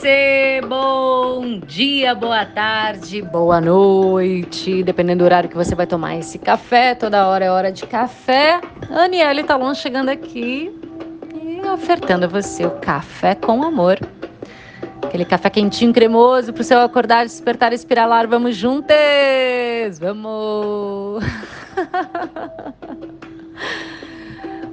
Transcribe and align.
você! 0.00 0.62
Bom 0.66 1.60
dia, 1.66 2.14
boa 2.14 2.46
tarde, 2.46 3.20
boa 3.20 3.60
noite, 3.60 4.82
dependendo 4.82 5.18
do 5.18 5.24
horário 5.26 5.50
que 5.50 5.56
você 5.56 5.74
vai 5.74 5.86
tomar 5.86 6.16
esse 6.16 6.38
café. 6.38 6.94
Toda 6.94 7.26
hora 7.28 7.44
é 7.44 7.50
hora 7.50 7.70
de 7.70 7.86
café. 7.86 8.62
Aniele 8.90 9.44
Talon 9.44 9.74
chegando 9.74 10.08
aqui 10.08 10.74
e 11.44 11.60
ofertando 11.68 12.24
a 12.24 12.28
você 12.28 12.64
o 12.64 12.70
café 12.70 13.34
com 13.34 13.62
amor. 13.62 13.98
Aquele 15.02 15.26
café 15.26 15.50
quentinho, 15.50 15.92
cremoso, 15.92 16.50
para 16.52 16.62
o 16.62 16.64
seu 16.64 16.80
acordar, 16.80 17.24
despertar, 17.24 17.74
espiralar. 17.74 18.26
Vamos 18.26 18.56
juntas! 18.56 19.98
Vamos! 19.98 21.22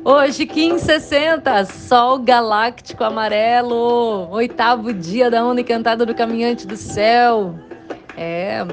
Hoje, 0.09 0.45
1560, 0.45 1.65
Sol 1.65 2.19
Galáctico 2.19 3.03
Amarelo, 3.03 4.29
oitavo 4.31 4.93
dia 4.93 5.29
da 5.29 5.43
onda 5.43 5.59
encantada 5.59 6.05
do 6.05 6.15
caminhante 6.15 6.65
do 6.65 6.77
céu. 6.77 7.53
É, 8.15 8.65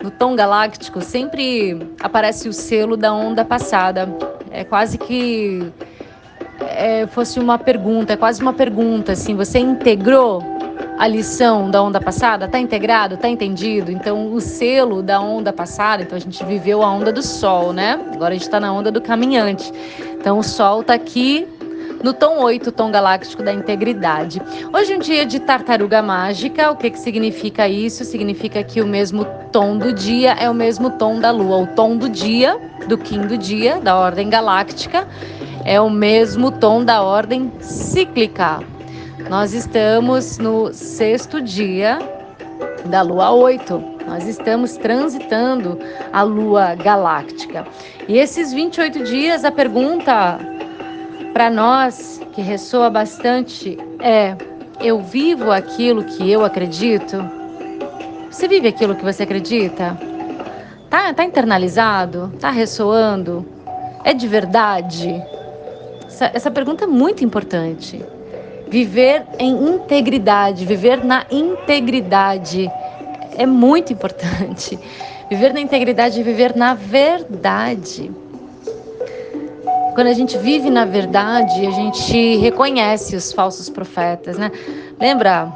no 0.00 0.08
tom 0.08 0.36
galáctico 0.36 1.00
sempre 1.00 1.76
aparece 2.00 2.48
o 2.48 2.52
selo 2.52 2.96
da 2.96 3.12
onda 3.12 3.44
passada. 3.44 4.08
É 4.52 4.62
quase 4.62 4.98
que 4.98 5.68
é, 6.60 7.08
fosse 7.08 7.40
uma 7.40 7.58
pergunta, 7.58 8.12
é 8.12 8.16
quase 8.16 8.40
uma 8.40 8.52
pergunta, 8.52 9.10
assim, 9.10 9.34
você 9.34 9.58
integrou 9.58 10.40
a 10.98 11.06
lição 11.06 11.70
da 11.70 11.82
onda 11.82 12.00
passada? 12.00 12.44
Está 12.44 12.58
integrado? 12.58 13.14
Está 13.14 13.28
entendido? 13.28 13.90
Então, 13.90 14.32
o 14.32 14.40
selo 14.40 15.02
da 15.02 15.20
onda 15.20 15.52
passada, 15.52 16.02
então 16.02 16.16
a 16.16 16.20
gente 16.20 16.44
viveu 16.44 16.82
a 16.82 16.90
onda 16.90 17.12
do 17.12 17.22
sol, 17.22 17.72
né? 17.72 17.98
Agora 18.12 18.30
a 18.30 18.34
gente 18.34 18.42
está 18.42 18.58
na 18.58 18.72
onda 18.72 18.90
do 18.90 19.00
caminhante. 19.00 19.72
Então, 20.18 20.38
o 20.38 20.42
sol 20.42 20.80
está 20.80 20.94
aqui 20.94 21.46
no 22.02 22.12
tom 22.12 22.40
8, 22.42 22.70
tom 22.72 22.90
galáctico 22.90 23.42
da 23.42 23.52
integridade. 23.52 24.40
Hoje 24.72 24.92
é 24.92 24.96
um 24.96 25.00
dia 25.00 25.26
de 25.26 25.40
tartaruga 25.40 26.00
mágica. 26.00 26.70
O 26.70 26.76
que, 26.76 26.90
que 26.90 26.98
significa 26.98 27.68
isso? 27.68 28.04
Significa 28.04 28.62
que 28.62 28.80
o 28.80 28.86
mesmo 28.86 29.26
tom 29.52 29.76
do 29.76 29.92
dia 29.92 30.32
é 30.32 30.48
o 30.48 30.54
mesmo 30.54 30.90
tom 30.90 31.18
da 31.18 31.30
lua. 31.30 31.58
O 31.58 31.66
tom 31.68 31.96
do 31.96 32.08
dia, 32.08 32.58
do 32.86 32.96
do 32.96 33.38
dia, 33.38 33.80
da 33.80 33.96
ordem 33.96 34.28
galáctica, 34.28 35.06
é 35.64 35.80
o 35.80 35.90
mesmo 35.90 36.50
tom 36.50 36.84
da 36.84 37.02
ordem 37.02 37.52
cíclica. 37.60 38.60
Nós 39.28 39.52
estamos 39.52 40.38
no 40.38 40.72
sexto 40.72 41.40
dia 41.40 41.98
da 42.86 43.02
lua 43.02 43.32
8. 43.32 43.97
Nós 44.08 44.26
estamos 44.26 44.78
transitando 44.78 45.78
a 46.10 46.22
lua 46.22 46.74
galáctica. 46.74 47.66
E 48.08 48.16
esses 48.16 48.54
28 48.54 49.04
dias, 49.04 49.44
a 49.44 49.52
pergunta 49.52 50.38
para 51.34 51.50
nós 51.50 52.18
que 52.32 52.40
ressoa 52.40 52.88
bastante 52.88 53.76
é: 54.00 54.34
eu 54.80 55.02
vivo 55.02 55.52
aquilo 55.52 56.02
que 56.04 56.30
eu 56.30 56.42
acredito? 56.42 57.18
Você 58.30 58.48
vive 58.48 58.68
aquilo 58.68 58.96
que 58.96 59.04
você 59.04 59.24
acredita? 59.24 59.94
Tá, 60.88 61.12
tá 61.12 61.22
internalizado? 61.22 62.32
Tá 62.40 62.50
ressoando? 62.50 63.44
É 64.04 64.14
de 64.14 64.26
verdade? 64.26 65.22
Essa, 66.06 66.30
essa 66.32 66.50
pergunta 66.50 66.84
é 66.84 66.86
muito 66.86 67.22
importante. 67.22 68.02
Viver 68.68 69.26
em 69.38 69.52
integridade, 69.74 70.64
viver 70.64 71.04
na 71.04 71.26
integridade 71.30 72.70
é 73.38 73.46
muito 73.46 73.92
importante. 73.92 74.78
Viver 75.30 75.52
na 75.54 75.60
integridade 75.60 76.20
é 76.20 76.22
viver 76.22 76.56
na 76.56 76.72
verdade. 76.72 78.10
Quando 79.94 80.06
a 80.06 80.14
gente 80.14 80.38
vive 80.38 80.70
na 80.70 80.86
verdade, 80.86 81.66
a 81.66 81.70
gente 81.70 82.36
reconhece 82.36 83.14
os 83.14 83.30
falsos 83.30 83.68
profetas, 83.68 84.38
né? 84.38 84.50
Lembra 84.98 85.52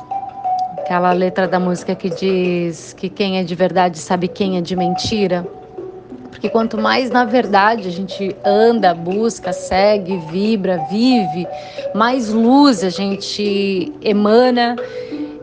aquela 0.79 1.13
letra 1.13 1.49
da 1.49 1.59
música 1.59 1.95
que 1.95 2.11
diz 2.11 2.93
que 2.93 3.09
quem 3.09 3.39
é 3.39 3.45
de 3.45 3.55
verdade 3.55 3.99
sabe 3.99 4.29
quem 4.29 4.59
é 4.59 4.61
de 4.61 4.77
mentira? 4.77 5.47
Porque 6.29 6.51
quanto 6.51 6.77
mais 6.77 7.11
na 7.11 7.25
verdade 7.25 7.89
a 7.89 7.93
gente 7.93 8.37
anda, 8.45 8.93
busca, 8.93 9.55
segue, 9.55 10.19
vibra, 10.31 10.85
vive, 10.91 11.47
mais 11.95 12.31
luz 12.31 12.85
a 12.85 12.91
gente 12.91 13.91
emana 14.03 14.77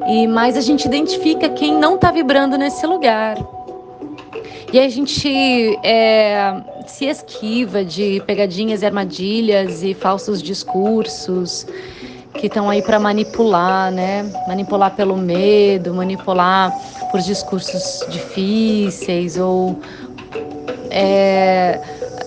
e 0.10 0.26
mais 0.26 0.58
a 0.58 0.62
gente 0.62 0.86
identifica 0.86 1.48
quem 1.50 1.78
não 1.78 1.96
está 1.96 2.12
vibrando 2.12 2.58
nesse 2.58 2.86
lugar. 2.88 3.38
E 4.74 4.80
a 4.80 4.90
gente 4.90 5.30
é, 5.84 6.54
se 6.88 7.06
esquiva 7.06 7.86
de 7.86 8.22
pegadinhas 8.26 8.82
e 8.82 8.86
armadilhas 8.88 9.84
e 9.84 9.94
falsos 9.94 10.42
discursos 10.42 11.68
que 12.34 12.48
estão 12.48 12.70
aí 12.70 12.82
para 12.82 13.00
manipular, 13.00 13.92
né? 13.92 14.32
Manipular 14.48 14.96
pelo 14.96 15.16
medo, 15.16 15.94
manipular 15.94 16.72
por 17.12 17.20
discursos 17.20 18.04
difíceis 18.10 19.38
ou 19.38 19.80
é, 20.90 21.80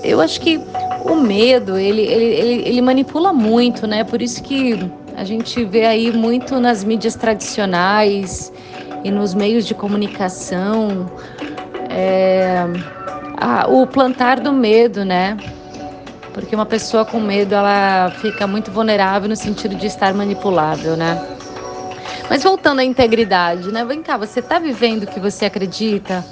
eu 0.05 0.21
acho 0.21 0.41
que 0.41 0.61
o 1.05 1.17
medo, 1.17 1.77
ele, 1.77 2.03
ele, 2.03 2.25
ele, 2.25 2.69
ele 2.69 2.81
manipula 2.81 3.33
muito, 3.33 3.87
né? 3.87 4.05
Por 4.05 4.23
isso 4.23 4.43
que 4.43 4.79
a 5.17 5.25
gente 5.25 5.65
vê 5.65 5.85
aí 5.85 6.13
muito 6.13 6.59
nas 6.59 6.85
mídias 6.85 7.15
tradicionais 7.15 8.53
e 9.05 9.11
nos 9.11 9.35
meios 9.35 9.67
de 9.67 9.75
comunicação 9.75 11.11
é, 11.91 12.65
a, 13.37 13.67
o 13.69 13.87
plantar 13.87 14.41
do 14.41 14.53
medo, 14.53 15.05
né? 15.05 15.37
Porque 16.33 16.55
uma 16.55 16.65
pessoa 16.65 17.05
com 17.05 17.21
medo 17.21 17.55
ela 17.55 18.11
fica 18.21 18.47
muito 18.47 18.71
vulnerável 18.71 19.29
no 19.29 19.37
sentido 19.37 19.75
de 19.75 19.87
estar 19.87 20.15
manipulável, 20.15 20.97
né? 20.97 21.21
Mas 22.31 22.43
voltando 22.43 22.81
à 22.81 22.85
integridade, 22.85 23.71
né? 23.71 23.85
Vem 23.85 24.03
cá, 24.03 24.17
você 24.17 24.41
está 24.41 24.59
vivendo 24.59 25.03
o 25.03 25.07
que 25.07 25.21
você 25.21 25.45
acredita? 25.45 26.25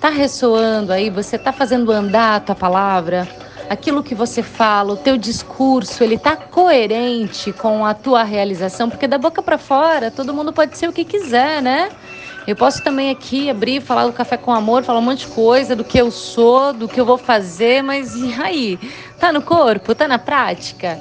Tá 0.00 0.10
ressoando 0.10 0.92
aí? 0.92 1.08
Você 1.10 1.38
tá 1.38 1.52
fazendo 1.52 1.90
andar 1.90 2.36
a 2.36 2.40
tua 2.40 2.54
palavra? 2.54 3.26
Aquilo 3.68 4.02
que 4.02 4.14
você 4.14 4.42
fala, 4.42 4.94
o 4.94 4.96
teu 4.96 5.16
discurso, 5.18 6.02
ele 6.02 6.16
tá 6.16 6.36
coerente 6.36 7.52
com 7.52 7.84
a 7.84 7.92
tua 7.92 8.22
realização? 8.22 8.88
Porque 8.88 9.06
da 9.06 9.18
boca 9.18 9.42
para 9.42 9.58
fora, 9.58 10.10
todo 10.10 10.32
mundo 10.32 10.52
pode 10.52 10.78
ser 10.78 10.88
o 10.88 10.92
que 10.92 11.04
quiser, 11.04 11.60
né? 11.60 11.90
Eu 12.46 12.56
posso 12.56 12.82
também 12.82 13.10
aqui 13.10 13.50
abrir, 13.50 13.82
falar 13.82 14.06
do 14.06 14.12
café 14.14 14.38
com 14.38 14.50
amor, 14.50 14.82
falar 14.82 15.00
um 15.00 15.02
monte 15.02 15.26
de 15.26 15.34
coisa 15.34 15.76
do 15.76 15.84
que 15.84 15.98
eu 15.98 16.10
sou, 16.10 16.72
do 16.72 16.88
que 16.88 16.98
eu 16.98 17.04
vou 17.04 17.18
fazer, 17.18 17.82
mas 17.82 18.14
e 18.14 18.32
aí? 18.40 18.78
Tá 19.20 19.30
no 19.30 19.42
corpo? 19.42 19.94
Tá 19.94 20.08
na 20.08 20.18
prática? 20.18 20.98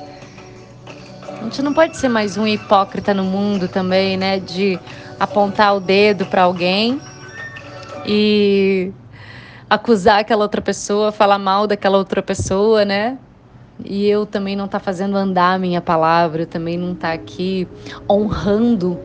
A 1.39 1.44
gente 1.45 1.61
não 1.61 1.72
pode 1.73 1.95
ser 1.95 2.09
mais 2.09 2.35
um 2.35 2.45
hipócrita 2.45 3.13
no 3.13 3.23
mundo 3.23 3.69
também, 3.69 4.17
né? 4.17 4.39
De 4.39 4.77
apontar 5.17 5.73
o 5.73 5.79
dedo 5.79 6.25
para 6.25 6.44
alguém 6.44 7.00
e 8.06 8.91
acusar 9.69 10.19
aquela 10.19 10.44
outra 10.44 10.61
pessoa, 10.61 11.11
falar 11.11 11.38
mal 11.38 11.67
daquela 11.67 11.97
outra 11.97 12.22
pessoa, 12.22 12.85
né? 12.85 13.17
E 13.83 14.07
eu 14.07 14.25
também 14.25 14.55
não 14.55 14.67
tá 14.67 14.79
fazendo 14.79 15.16
andar 15.16 15.53
a 15.53 15.59
minha 15.59 15.81
palavra, 15.81 16.44
eu 16.44 16.47
também 16.47 16.78
não 16.78 16.95
tá 16.95 17.13
aqui 17.13 17.67
honrando 18.09 19.00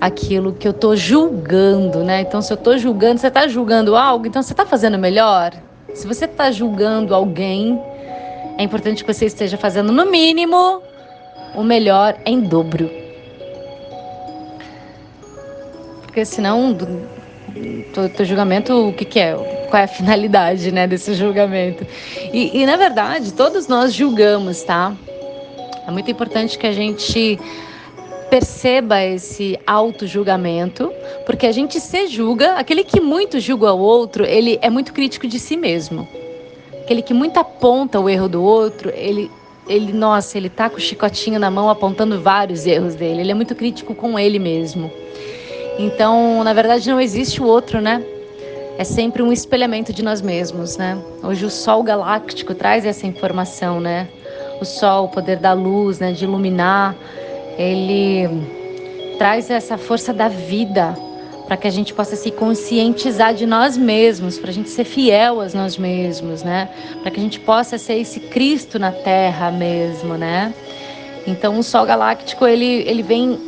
aquilo 0.00 0.52
que 0.52 0.66
eu 0.66 0.72
tô 0.72 0.96
julgando, 0.96 2.02
né? 2.02 2.22
Então 2.22 2.40
se 2.40 2.52
eu 2.52 2.56
tô 2.56 2.76
julgando, 2.76 3.20
você 3.20 3.30
tá 3.30 3.46
julgando 3.46 3.96
algo, 3.96 4.26
então 4.26 4.42
você 4.42 4.54
tá 4.54 4.66
fazendo 4.66 4.98
melhor? 4.98 5.52
Se 5.94 6.06
você 6.06 6.26
tá 6.26 6.50
julgando 6.50 7.14
alguém, 7.14 7.80
é 8.56 8.62
importante 8.62 9.04
que 9.04 9.12
você 9.12 9.26
esteja 9.26 9.56
fazendo 9.56 9.92
no 9.92 10.06
mínimo 10.06 10.82
o 11.54 11.62
melhor 11.62 12.16
em 12.24 12.40
dobro. 12.40 12.90
Porque 16.02 16.24
senão 16.24 16.76
teu, 17.92 18.08
teu 18.08 18.24
julgamento, 18.24 18.88
o 18.88 18.92
que, 18.92 19.04
que 19.04 19.18
é? 19.18 19.57
Qual 19.70 19.80
é 19.80 19.84
a 19.84 19.88
finalidade 19.88 20.72
né, 20.72 20.86
desse 20.86 21.14
julgamento? 21.14 21.86
E, 22.32 22.60
e, 22.62 22.66
na 22.66 22.76
verdade, 22.76 23.32
todos 23.32 23.68
nós 23.68 23.92
julgamos, 23.92 24.62
tá? 24.62 24.94
É 25.86 25.90
muito 25.90 26.10
importante 26.10 26.58
que 26.58 26.66
a 26.66 26.72
gente 26.72 27.38
perceba 28.30 29.02
esse 29.02 29.58
auto-julgamento, 29.66 30.92
porque 31.24 31.46
a 31.46 31.52
gente 31.52 31.80
se 31.80 32.06
julga, 32.08 32.54
aquele 32.54 32.84
que 32.84 33.00
muito 33.00 33.40
julga 33.40 33.72
o 33.72 33.78
outro, 33.78 34.24
ele 34.24 34.58
é 34.60 34.68
muito 34.68 34.92
crítico 34.92 35.26
de 35.26 35.38
si 35.38 35.56
mesmo. 35.56 36.06
Aquele 36.82 37.02
que 37.02 37.14
muito 37.14 37.38
aponta 37.38 38.00
o 38.00 38.08
erro 38.08 38.28
do 38.28 38.42
outro, 38.42 38.90
ele 38.94 39.30
ele, 39.68 39.92
nossa, 39.92 40.38
ele 40.38 40.48
tá 40.48 40.70
com 40.70 40.78
o 40.78 40.80
chicotinho 40.80 41.38
na 41.38 41.50
mão 41.50 41.68
apontando 41.68 42.18
vários 42.18 42.66
erros 42.66 42.94
dele. 42.94 43.20
Ele 43.20 43.30
é 43.30 43.34
muito 43.34 43.54
crítico 43.54 43.94
com 43.94 44.18
ele 44.18 44.38
mesmo. 44.38 44.90
Então, 45.78 46.42
na 46.42 46.54
verdade, 46.54 46.88
não 46.88 46.98
existe 46.98 47.42
o 47.42 47.44
outro, 47.44 47.78
né? 47.80 48.02
É 48.78 48.84
sempre 48.84 49.24
um 49.24 49.32
espelhamento 49.32 49.92
de 49.92 50.04
nós 50.04 50.22
mesmos, 50.22 50.76
né? 50.76 50.96
Hoje 51.20 51.44
o 51.44 51.50
Sol 51.50 51.82
galáctico 51.82 52.54
traz 52.54 52.86
essa 52.86 53.08
informação, 53.08 53.80
né? 53.80 54.06
O 54.60 54.64
Sol, 54.64 55.06
o 55.06 55.08
poder 55.08 55.38
da 55.38 55.52
luz, 55.52 55.98
né? 55.98 56.12
De 56.12 56.22
iluminar, 56.22 56.94
ele 57.58 58.28
traz 59.18 59.50
essa 59.50 59.76
força 59.76 60.12
da 60.12 60.28
vida 60.28 60.96
para 61.48 61.56
que 61.56 61.66
a 61.66 61.70
gente 61.70 61.92
possa 61.92 62.14
se 62.14 62.30
conscientizar 62.30 63.34
de 63.34 63.46
nós 63.46 63.76
mesmos, 63.76 64.38
para 64.38 64.50
a 64.50 64.54
gente 64.54 64.70
ser 64.70 64.84
fiel 64.84 65.40
a 65.40 65.48
nós 65.48 65.76
mesmos, 65.76 66.44
né? 66.44 66.68
Para 67.02 67.10
que 67.10 67.18
a 67.18 67.22
gente 67.22 67.40
possa 67.40 67.78
ser 67.78 67.94
esse 67.94 68.20
Cristo 68.20 68.78
na 68.78 68.92
Terra 68.92 69.50
mesmo, 69.50 70.14
né? 70.14 70.54
Então 71.26 71.58
o 71.58 71.64
Sol 71.64 71.84
galáctico 71.84 72.46
ele 72.46 72.84
ele 72.88 73.02
vem 73.02 73.40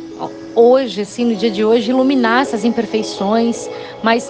hoje, 0.53 1.03
assim, 1.03 1.23
no 1.23 1.37
dia 1.37 1.49
de 1.49 1.63
hoje, 1.63 1.89
iluminar 1.91 2.41
essas 2.41 2.65
imperfeições, 2.65 3.69
mas 4.03 4.29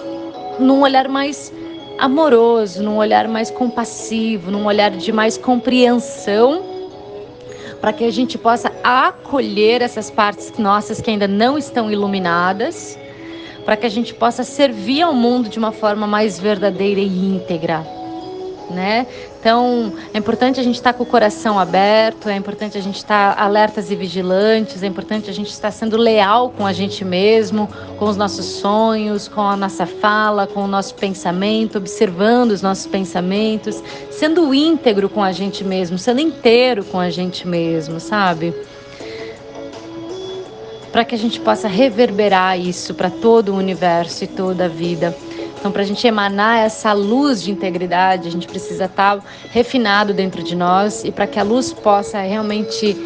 num 0.62 0.82
olhar 0.82 1.08
mais 1.08 1.52
amoroso, 1.98 2.82
num 2.82 2.96
olhar 2.96 3.28
mais 3.28 3.50
compassivo, 3.50 4.50
num 4.50 4.66
olhar 4.66 4.90
de 4.90 5.12
mais 5.12 5.36
compreensão, 5.36 6.62
para 7.80 7.92
que 7.92 8.04
a 8.04 8.10
gente 8.10 8.38
possa 8.38 8.72
acolher 8.82 9.82
essas 9.82 10.10
partes 10.10 10.52
nossas 10.58 11.00
que 11.00 11.10
ainda 11.10 11.28
não 11.28 11.58
estão 11.58 11.90
iluminadas, 11.90 12.98
para 13.64 13.76
que 13.76 13.86
a 13.86 13.90
gente 13.90 14.14
possa 14.14 14.44
servir 14.44 15.02
ao 15.02 15.12
mundo 15.12 15.48
de 15.48 15.58
uma 15.58 15.72
forma 15.72 16.06
mais 16.06 16.38
verdadeira 16.38 17.00
e 17.00 17.06
íntegra 17.06 17.84
né? 18.72 19.06
Então, 19.42 19.92
é 20.14 20.18
importante 20.18 20.60
a 20.60 20.62
gente 20.62 20.76
estar 20.76 20.92
com 20.92 21.02
o 21.02 21.06
coração 21.06 21.58
aberto, 21.58 22.28
é 22.28 22.36
importante 22.36 22.78
a 22.78 22.80
gente 22.80 22.98
estar 22.98 23.36
alertas 23.36 23.90
e 23.90 23.96
vigilantes, 23.96 24.84
é 24.84 24.86
importante 24.86 25.28
a 25.28 25.32
gente 25.32 25.50
estar 25.50 25.72
sendo 25.72 25.96
leal 25.96 26.50
com 26.50 26.64
a 26.64 26.72
gente 26.72 27.04
mesmo, 27.04 27.68
com 27.98 28.04
os 28.04 28.16
nossos 28.16 28.46
sonhos, 28.46 29.26
com 29.26 29.40
a 29.40 29.56
nossa 29.56 29.84
fala, 29.84 30.46
com 30.46 30.62
o 30.62 30.68
nosso 30.68 30.94
pensamento, 30.94 31.76
observando 31.76 32.52
os 32.52 32.62
nossos 32.62 32.86
pensamentos, 32.86 33.82
sendo 34.12 34.54
íntegro 34.54 35.08
com 35.08 35.24
a 35.24 35.32
gente 35.32 35.64
mesmo, 35.64 35.98
sendo 35.98 36.20
inteiro 36.20 36.84
com 36.84 37.00
a 37.00 37.10
gente 37.10 37.44
mesmo, 37.44 37.98
sabe? 37.98 38.54
Para 40.92 41.04
que 41.04 41.16
a 41.16 41.18
gente 41.18 41.40
possa 41.40 41.66
reverberar 41.66 42.60
isso 42.60 42.94
para 42.94 43.10
todo 43.10 43.48
o 43.48 43.56
universo 43.56 44.22
e 44.22 44.28
toda 44.28 44.66
a 44.66 44.68
vida. 44.68 45.12
Então, 45.62 45.70
para 45.70 45.82
a 45.82 45.84
gente 45.84 46.04
emanar 46.04 46.58
essa 46.58 46.92
luz 46.92 47.40
de 47.40 47.52
integridade, 47.52 48.26
a 48.26 48.30
gente 48.32 48.48
precisa 48.48 48.86
estar 48.86 49.18
tá 49.18 49.24
refinado 49.52 50.12
dentro 50.12 50.42
de 50.42 50.56
nós 50.56 51.04
e 51.04 51.12
para 51.12 51.24
que 51.24 51.38
a 51.38 51.44
luz 51.44 51.72
possa 51.72 52.20
realmente 52.20 52.96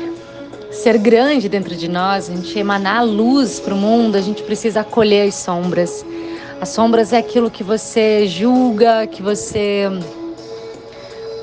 ser 0.73 0.97
grande 0.97 1.51
dentro 1.51 1.77
de 1.77 1.87
nós, 1.87 2.31
a 2.31 2.35
gente 2.35 2.59
emanar 2.59 3.01
a 3.01 3.03
luz 3.03 3.61
para 3.61 3.75
o 3.75 3.77
mundo, 3.77 4.17
a 4.17 4.23
gente 4.23 4.43
precisa 4.43 4.81
acolher 4.81 5.29
as 5.29 5.35
sombras. 5.35 6.03
As 6.59 6.71
sombras 6.71 7.13
é 7.13 7.19
aquilo 7.19 7.51
que 7.51 7.63
você 7.63 8.27
julga, 8.27 9.07
que 9.07 9.21
você 9.21 9.91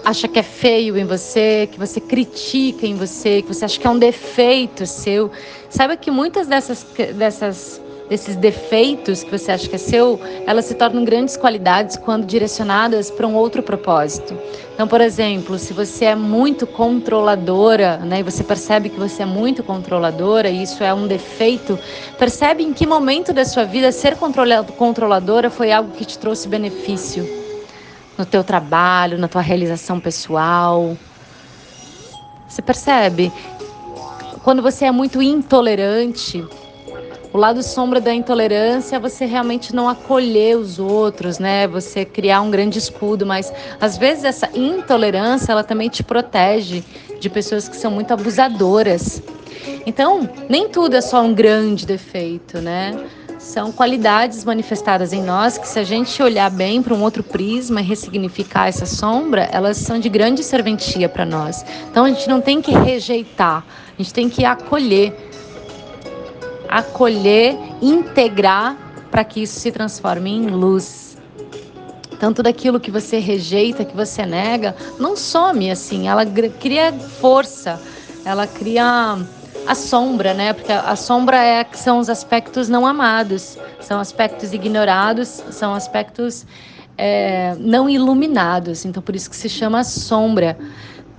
acha 0.03 0.27
que 0.27 0.39
é 0.39 0.43
feio 0.43 0.97
em 0.97 1.05
você, 1.05 1.69
que 1.71 1.77
você 1.77 2.01
critica 2.01 2.87
em 2.87 2.95
você, 2.95 3.43
que 3.43 3.53
você 3.53 3.65
acha 3.65 3.79
que 3.79 3.85
é 3.85 3.89
um 3.91 3.99
defeito 3.99 4.87
seu. 4.87 5.29
Sabe 5.69 5.95
que 5.95 6.09
muitas 6.09 6.47
dessas, 6.47 6.83
dessas 7.13 7.82
desses 8.13 8.35
defeitos 8.35 9.23
que 9.23 9.31
você 9.31 9.51
acha 9.51 9.67
que 9.67 9.73
é 9.73 9.79
seu, 9.79 10.19
elas 10.45 10.65
se 10.65 10.75
tornam 10.75 11.03
grandes 11.03 11.35
qualidades 11.35 11.97
quando 11.97 12.27
direcionadas 12.27 13.09
para 13.09 13.25
um 13.25 13.33
outro 13.33 13.63
propósito. 13.63 14.37
Então, 14.71 14.87
por 14.87 15.01
exemplo, 15.01 15.57
se 15.57 15.73
você 15.73 16.05
é 16.05 16.15
muito 16.15 16.67
controladora, 16.67 17.97
né, 17.97 18.19
e 18.19 18.23
você 18.23 18.43
percebe 18.43 18.89
que 18.89 18.99
você 18.99 19.23
é 19.23 19.25
muito 19.25 19.63
controladora, 19.63 20.47
e 20.47 20.61
isso 20.61 20.83
é 20.83 20.93
um 20.93 21.07
defeito, 21.07 21.79
percebe 22.19 22.61
em 22.61 22.71
que 22.71 22.85
momento 22.85 23.33
da 23.33 23.45
sua 23.45 23.63
vida 23.63 23.91
ser 23.91 24.15
controladora 24.77 25.49
foi 25.49 25.71
algo 25.71 25.89
que 25.93 26.05
te 26.05 26.19
trouxe 26.19 26.47
benefício 26.47 27.27
no 28.15 28.27
teu 28.27 28.43
trabalho, 28.43 29.17
na 29.17 29.27
tua 29.27 29.41
realização 29.41 29.99
pessoal. 29.99 30.95
Você 32.47 32.61
percebe? 32.61 33.33
Quando 34.43 34.61
você 34.61 34.85
é 34.85 34.91
muito 34.91 35.19
intolerante, 35.19 36.45
o 37.33 37.37
lado 37.37 37.63
sombra 37.63 37.99
da 37.99 38.13
intolerância 38.13 38.95
é 38.95 38.99
você 38.99 39.25
realmente 39.25 39.73
não 39.73 39.89
acolher 39.89 40.55
os 40.55 40.77
outros, 40.77 41.39
né? 41.39 41.67
Você 41.67 42.05
criar 42.05 42.41
um 42.41 42.51
grande 42.51 42.77
escudo, 42.77 43.25
mas 43.25 43.51
às 43.81 43.97
vezes 43.97 44.23
essa 44.23 44.49
intolerância 44.53 45.51
ela 45.51 45.63
também 45.63 45.89
te 45.89 46.03
protege 46.03 46.83
de 47.19 47.29
pessoas 47.31 47.67
que 47.67 47.75
são 47.75 47.89
muito 47.89 48.13
abusadoras. 48.13 49.19
Então, 49.85 50.29
nem 50.47 50.69
tudo 50.69 50.95
é 50.95 51.01
só 51.01 51.23
um 51.23 51.33
grande 51.33 51.87
defeito, 51.87 52.59
né? 52.59 52.95
São 53.39 53.71
qualidades 53.71 54.45
manifestadas 54.45 55.11
em 55.11 55.21
nós 55.21 55.57
que, 55.57 55.67
se 55.67 55.79
a 55.79 55.83
gente 55.83 56.21
olhar 56.21 56.49
bem 56.51 56.83
para 56.83 56.93
um 56.93 57.01
outro 57.01 57.23
prisma 57.23 57.81
e 57.81 57.83
ressignificar 57.83 58.67
essa 58.67 58.85
sombra, 58.85 59.49
elas 59.51 59.77
são 59.77 59.99
de 59.99 60.07
grande 60.07 60.43
serventia 60.43 61.09
para 61.09 61.25
nós. 61.25 61.65
Então, 61.89 62.05
a 62.05 62.09
gente 62.09 62.29
não 62.29 62.39
tem 62.39 62.61
que 62.61 62.71
rejeitar, 62.71 63.65
a 63.97 64.01
gente 64.01 64.13
tem 64.13 64.29
que 64.29 64.45
acolher 64.45 65.22
acolher, 66.73 67.55
integrar 67.81 68.75
para 69.11 69.23
que 69.23 69.43
isso 69.43 69.59
se 69.59 69.71
transforme 69.71 70.31
em 70.31 70.47
luz. 70.47 71.15
Tanto 72.19 72.41
daquilo 72.41 72.79
que 72.79 72.89
você 72.89 73.19
rejeita, 73.19 73.85
que 73.85 73.95
você 73.95 74.25
nega, 74.25 74.75
não 74.97 75.15
some 75.15 75.69
assim, 75.69 76.07
ela 76.07 76.25
cria 76.25 76.91
força, 76.91 77.79
ela 78.25 78.47
cria 78.47 79.19
a 79.67 79.75
sombra, 79.75 80.33
né? 80.33 80.53
Porque 80.53 80.71
a 80.71 80.95
sombra 80.95 81.37
é 81.37 81.63
que 81.63 81.77
são 81.77 81.99
os 81.99 82.09
aspectos 82.09 82.69
não 82.69 82.87
amados, 82.87 83.57
são 83.79 83.99
aspectos 83.99 84.51
ignorados, 84.51 85.43
são 85.51 85.75
aspectos 85.75 86.45
é, 86.97 87.55
não 87.59 87.87
iluminados. 87.87 88.83
Então 88.83 89.03
por 89.03 89.15
isso 89.15 89.29
que 89.29 89.35
se 89.35 89.49
chama 89.49 89.83
sombra. 89.83 90.57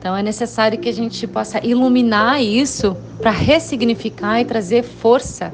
Então 0.05 0.15
é 0.15 0.23
necessário 0.23 0.79
que 0.79 0.91
a 0.91 0.93
gente 0.93 1.27
possa 1.27 1.67
iluminar 1.67 2.39
isso 2.39 2.95
para 3.23 3.31
ressignificar 3.31 4.39
e 4.39 4.45
trazer 4.45 4.83
força, 4.83 5.51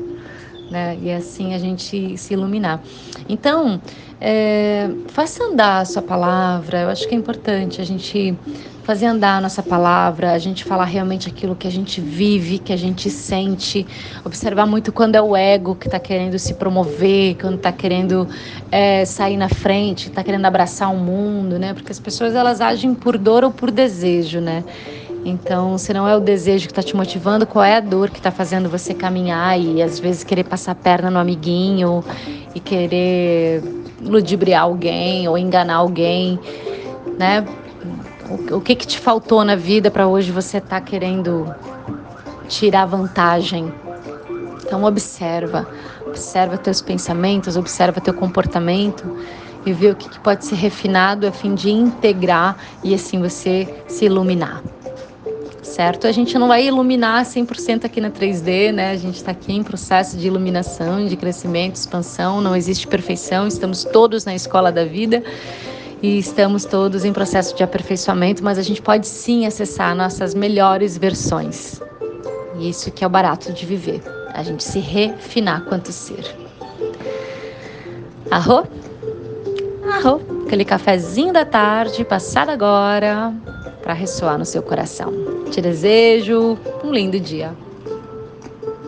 né? 0.70 0.96
E 1.02 1.10
assim 1.10 1.54
a 1.54 1.58
gente 1.58 2.16
se 2.16 2.32
iluminar. 2.32 2.80
Então, 3.28 3.80
é, 4.20 4.90
faça 5.08 5.44
andar 5.44 5.80
a 5.80 5.84
sua 5.84 6.02
palavra. 6.02 6.82
Eu 6.82 6.88
acho 6.88 7.08
que 7.08 7.14
é 7.14 7.18
importante 7.18 7.80
a 7.80 7.84
gente 7.84 8.36
fazer 8.82 9.06
andar 9.06 9.38
a 9.38 9.40
nossa 9.40 9.62
palavra, 9.62 10.32
a 10.32 10.38
gente 10.38 10.64
falar 10.64 10.84
realmente 10.84 11.28
aquilo 11.28 11.54
que 11.54 11.66
a 11.66 11.70
gente 11.70 12.00
vive, 12.00 12.58
que 12.58 12.72
a 12.72 12.76
gente 12.76 13.08
sente, 13.08 13.86
observar 14.24 14.66
muito 14.66 14.92
quando 14.92 15.14
é 15.14 15.22
o 15.22 15.36
ego 15.36 15.76
que 15.76 15.86
está 15.86 16.00
querendo 16.00 16.38
se 16.38 16.54
promover, 16.54 17.36
quando 17.40 17.56
está 17.56 17.70
querendo 17.70 18.26
é, 18.70 19.04
sair 19.04 19.36
na 19.36 19.48
frente, 19.48 20.08
está 20.08 20.24
querendo 20.24 20.44
abraçar 20.44 20.92
o 20.92 20.96
mundo, 20.96 21.58
né? 21.58 21.72
Porque 21.72 21.92
as 21.92 22.00
pessoas 22.00 22.34
elas 22.34 22.60
agem 22.60 22.94
por 22.94 23.16
dor 23.16 23.44
ou 23.44 23.52
por 23.52 23.70
desejo, 23.70 24.40
né? 24.40 24.64
Então, 25.24 25.76
se 25.76 25.92
não 25.92 26.08
é 26.08 26.16
o 26.16 26.20
desejo 26.20 26.66
que 26.66 26.72
está 26.72 26.82
te 26.82 26.96
motivando, 26.96 27.46
qual 27.46 27.64
é 27.64 27.76
a 27.76 27.80
dor 27.80 28.08
que 28.10 28.18
está 28.18 28.30
fazendo 28.30 28.70
você 28.70 28.94
caminhar 28.94 29.60
e 29.60 29.82
às 29.82 29.98
vezes 29.98 30.24
querer 30.24 30.44
passar 30.44 30.72
a 30.72 30.74
perna 30.74 31.10
no 31.10 31.18
amiguinho 31.18 32.02
e 32.54 32.60
querer 32.60 33.62
ludibriar 34.00 34.62
alguém 34.62 35.28
ou 35.28 35.36
enganar 35.36 35.76
alguém, 35.76 36.38
né? 37.18 37.44
O, 38.52 38.60
que, 38.60 38.76
que 38.76 38.86
te 38.86 38.98
faltou 38.98 39.44
na 39.44 39.56
vida 39.56 39.90
para 39.90 40.06
hoje 40.06 40.30
você 40.30 40.58
estar 40.58 40.80
tá 40.80 40.80
querendo 40.80 41.52
tirar 42.48 42.86
vantagem? 42.86 43.72
Então 44.64 44.84
observa, 44.84 45.68
observa 46.06 46.56
teus 46.56 46.80
pensamentos, 46.80 47.56
observa 47.56 48.00
teu 48.00 48.14
comportamento 48.14 49.18
e 49.66 49.72
vê 49.72 49.90
o 49.90 49.96
que, 49.96 50.08
que 50.08 50.20
pode 50.20 50.46
ser 50.46 50.54
refinado 50.54 51.26
a 51.26 51.32
fim 51.32 51.54
de 51.54 51.70
integrar 51.70 52.56
e 52.84 52.94
assim 52.94 53.20
você 53.20 53.82
se 53.88 54.06
iluminar 54.06 54.62
certo? 55.80 56.06
A 56.06 56.12
gente 56.12 56.38
não 56.38 56.46
vai 56.46 56.66
iluminar 56.66 57.24
100% 57.24 57.86
aqui 57.86 58.02
na 58.02 58.10
3D, 58.10 58.70
né? 58.70 58.90
A 58.90 58.96
gente 58.98 59.14
está 59.14 59.30
aqui 59.30 59.50
em 59.50 59.62
processo 59.62 60.14
de 60.14 60.26
iluminação, 60.26 61.06
de 61.06 61.16
crescimento, 61.16 61.76
expansão, 61.76 62.38
não 62.42 62.54
existe 62.54 62.86
perfeição, 62.86 63.46
estamos 63.46 63.82
todos 63.84 64.26
na 64.26 64.34
escola 64.34 64.70
da 64.70 64.84
vida 64.84 65.22
e 66.02 66.18
estamos 66.18 66.66
todos 66.66 67.06
em 67.06 67.14
processo 67.14 67.56
de 67.56 67.64
aperfeiçoamento, 67.64 68.44
mas 68.44 68.58
a 68.58 68.62
gente 68.62 68.82
pode 68.82 69.08
sim 69.08 69.46
acessar 69.46 69.96
nossas 69.96 70.34
melhores 70.34 70.98
versões. 70.98 71.80
E 72.58 72.68
isso 72.68 72.90
que 72.90 73.02
é 73.02 73.06
o 73.06 73.10
barato 73.10 73.50
de 73.50 73.64
viver, 73.64 74.02
a 74.34 74.42
gente 74.42 74.62
se 74.62 74.80
refinar 74.80 75.64
quanto 75.64 75.92
ser. 75.92 76.26
Arro? 78.30 78.68
Arro, 79.90 80.20
aquele 80.44 80.66
cafezinho 80.66 81.32
da 81.32 81.46
tarde 81.46 82.04
passado 82.04 82.50
agora 82.50 83.32
para 83.82 83.94
ressoar 83.94 84.36
no 84.36 84.44
seu 84.44 84.62
coração. 84.62 85.39
Te 85.50 85.60
desejo 85.60 86.56
um 86.84 86.92
lindo 86.92 87.18
dia. 87.18 87.52